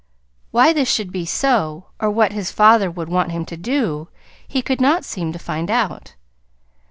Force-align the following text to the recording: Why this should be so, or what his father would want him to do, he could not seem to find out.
Why 0.49 0.73
this 0.73 0.89
should 0.91 1.11
be 1.11 1.27
so, 1.27 1.89
or 1.99 2.09
what 2.09 2.31
his 2.31 2.49
father 2.51 2.89
would 2.89 3.07
want 3.07 3.31
him 3.31 3.45
to 3.45 3.55
do, 3.55 4.07
he 4.47 4.63
could 4.63 4.81
not 4.81 5.05
seem 5.05 5.31
to 5.31 5.37
find 5.37 5.69
out. 5.69 6.15